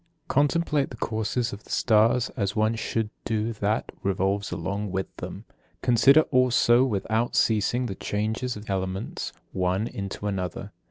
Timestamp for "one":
2.55-2.73, 9.51-9.85